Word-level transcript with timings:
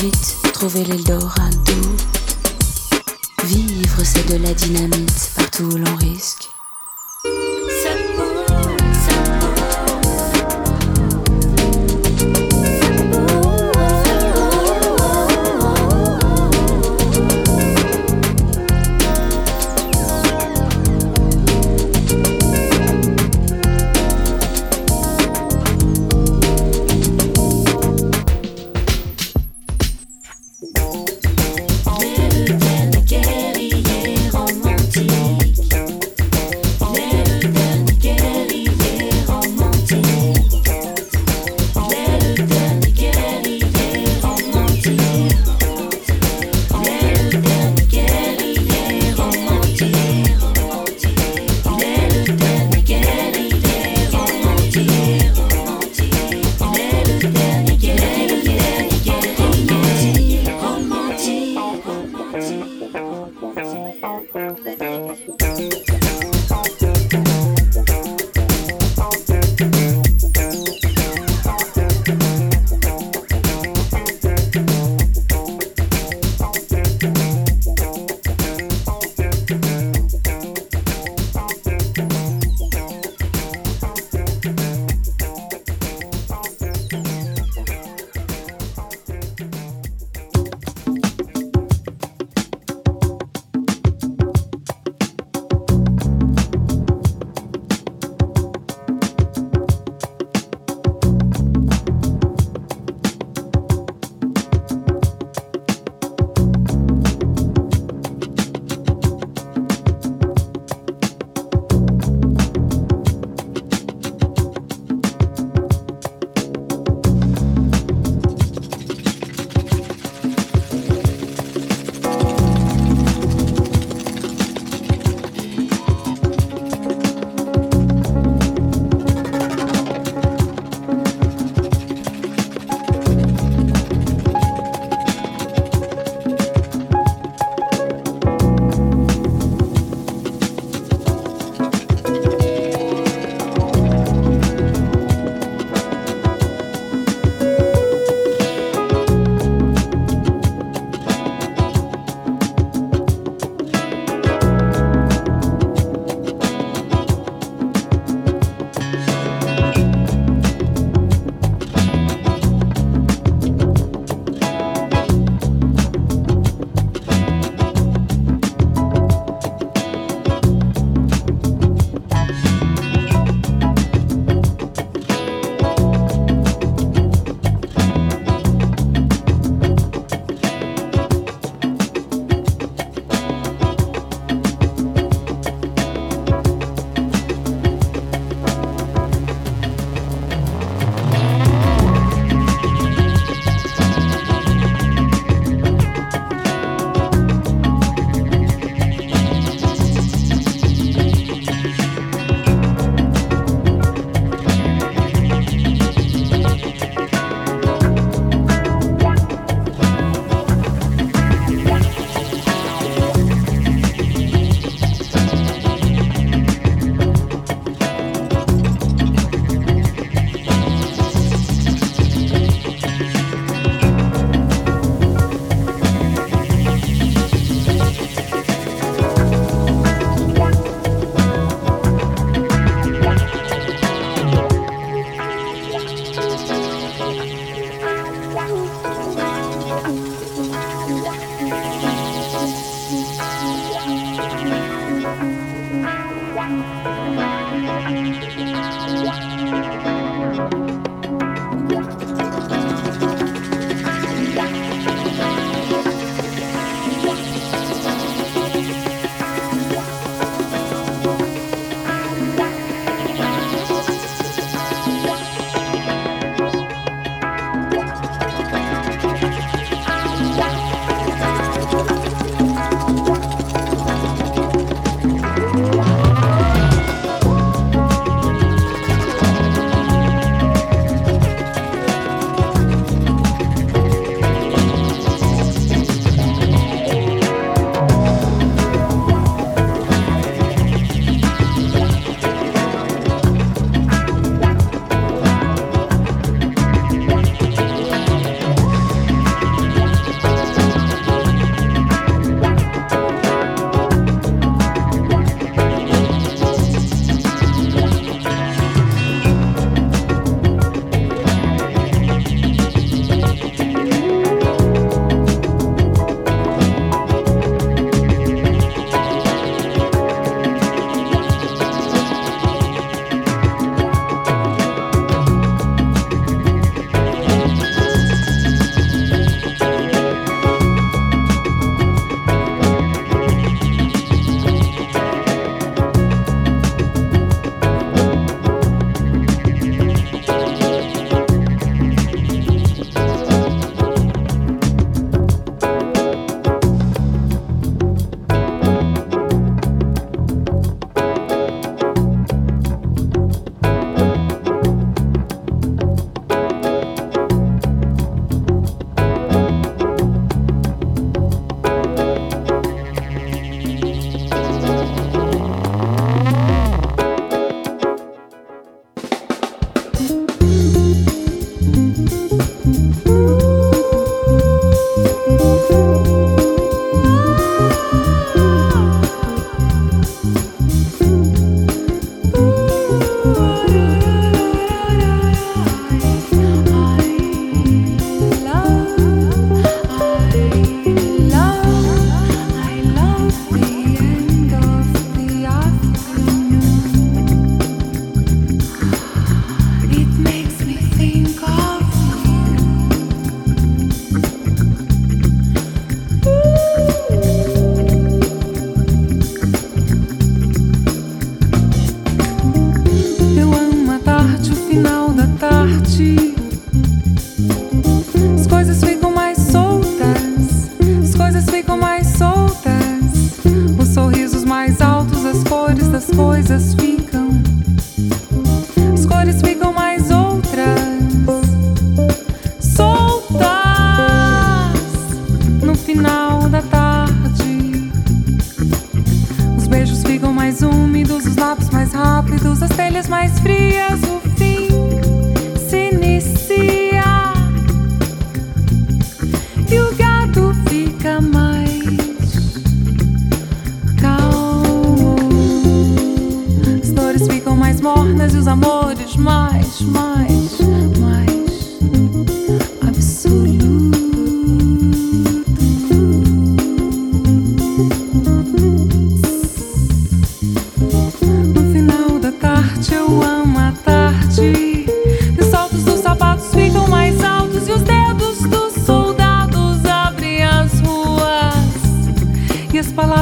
vite 0.00 0.36
trouver 0.52 0.84
l'Eldorado. 0.84 1.72
Vivre, 3.44 4.04
c'est 4.04 4.26
de 4.28 4.42
la 4.42 4.54
dynamite 4.54 5.30
partout 5.34 5.64
où 5.64 5.76
l'on 5.76 5.96
risque. 5.96 6.50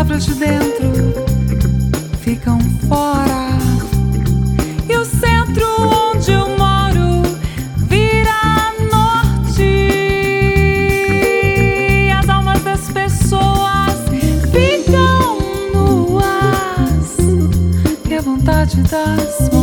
palavras 0.06 0.24
de 0.26 0.34
dentro 0.34 0.92
ficam 2.20 2.60
fora. 2.88 3.58
E 4.88 4.96
o 4.96 5.04
centro 5.04 5.66
onde 6.12 6.30
eu 6.30 6.48
moro 6.56 7.22
vira 7.76 8.72
norte. 8.90 9.64
As 12.16 12.28
almas 12.28 12.62
das 12.62 12.88
pessoas 12.88 13.96
ficam 14.52 15.38
nuas 15.74 17.16
e 18.08 18.14
a 18.14 18.20
vontade 18.20 18.80
das 18.82 19.55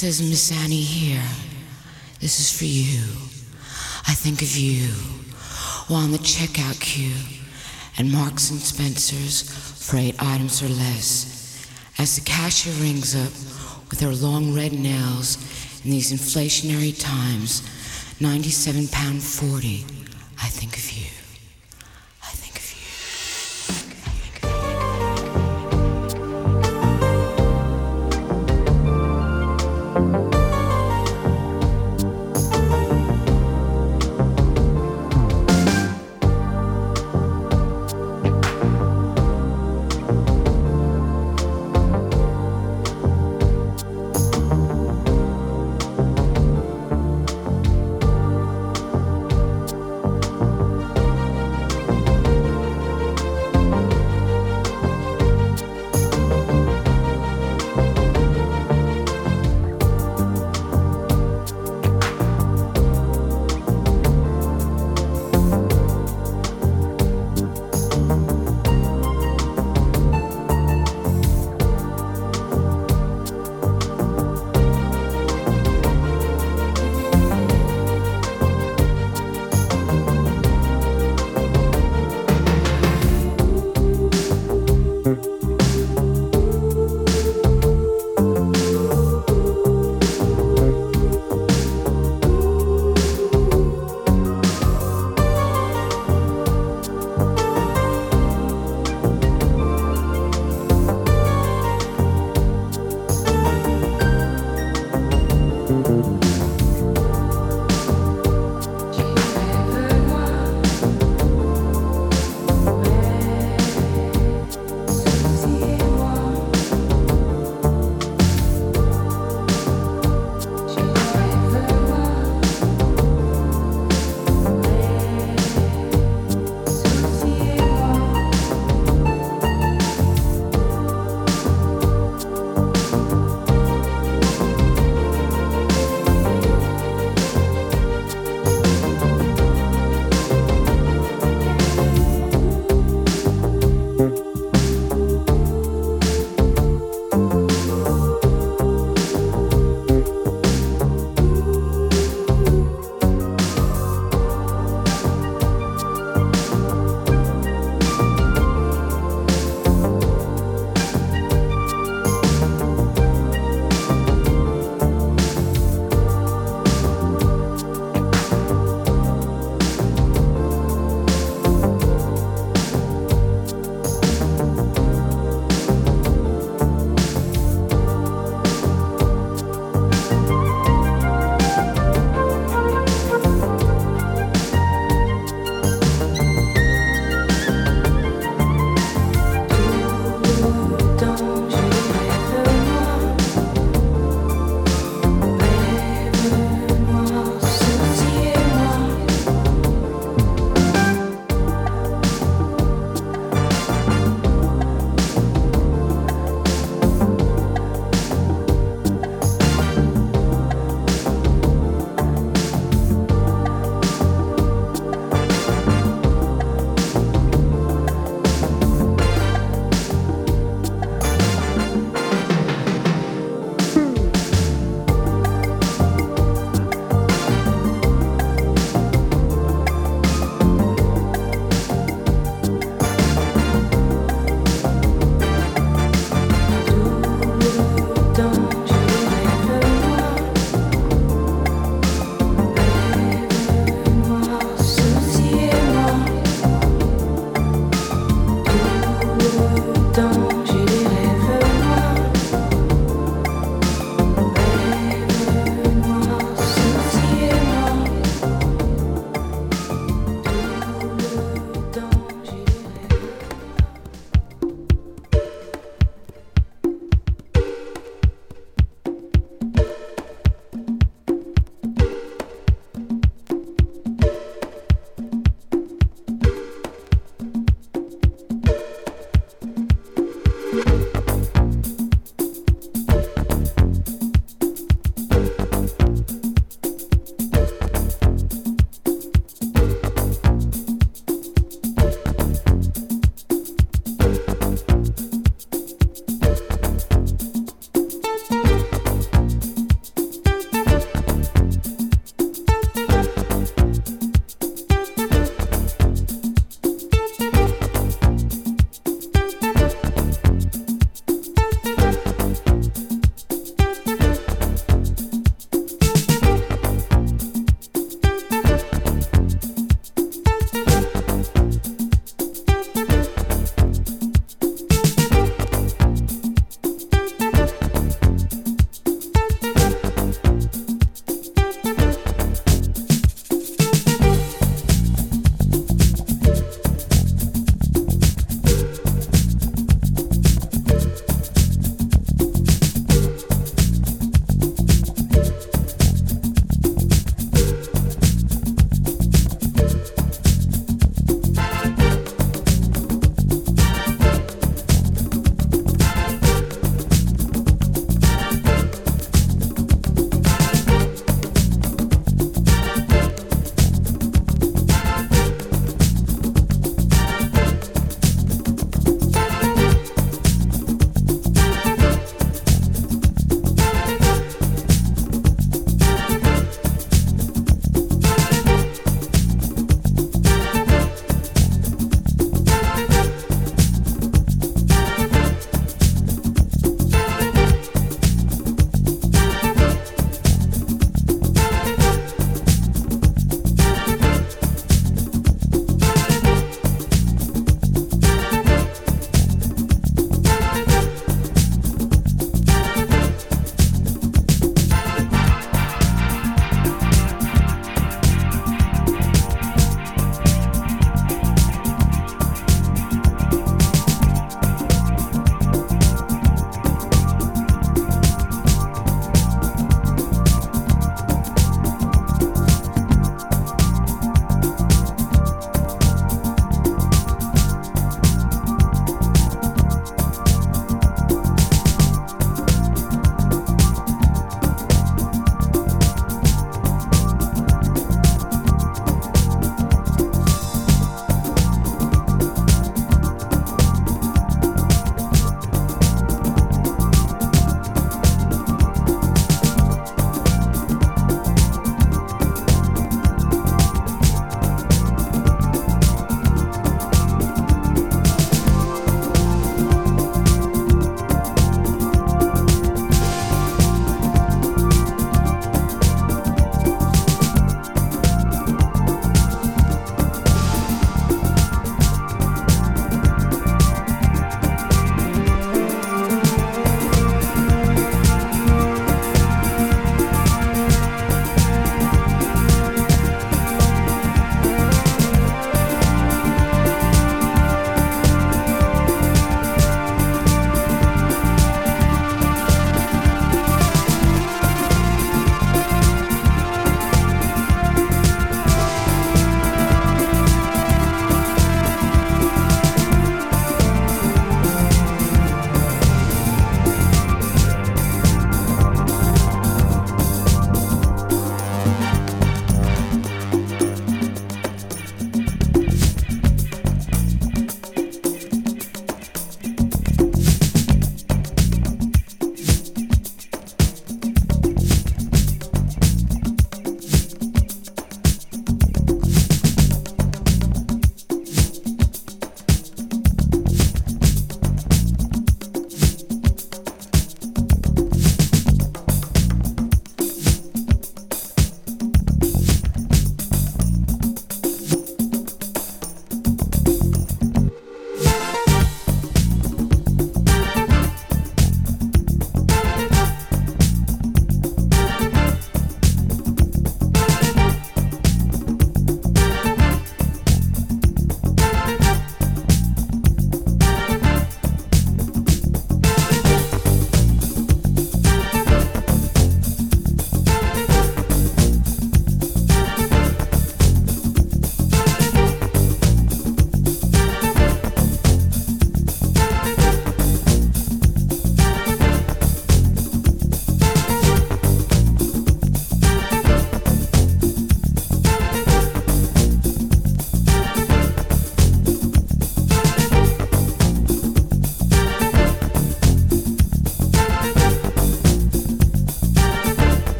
says 0.00 0.22
Miss 0.22 0.50
Annie 0.50 0.80
here. 0.80 1.28
This 2.20 2.40
is 2.40 2.50
for 2.50 2.64
you. 2.64 3.02
I 4.08 4.14
think 4.14 4.40
of 4.40 4.56
you 4.56 4.88
while 5.92 6.06
in 6.06 6.12
the 6.12 6.16
checkout 6.16 6.80
queue 6.80 7.12
at 7.98 8.06
Marks 8.06 8.50
and 8.50 8.58
Spencer's 8.60 9.42
for 9.86 9.98
eight 9.98 10.16
items 10.18 10.62
or 10.62 10.68
less. 10.68 11.68
As 11.98 12.16
the 12.16 12.22
cashier 12.22 12.72
rings 12.82 13.14
up 13.14 13.30
with 13.90 14.00
her 14.00 14.14
long 14.14 14.54
red 14.54 14.72
nails 14.72 15.36
in 15.84 15.90
these 15.90 16.14
inflationary 16.14 16.98
times, 16.98 17.62
97 18.20 18.88
pound 18.88 19.22
40, 19.22 19.84
I 20.42 20.46
think 20.46 20.78
of 20.78 20.89
you. 20.89 20.89